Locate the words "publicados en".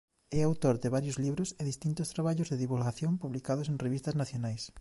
3.23-3.81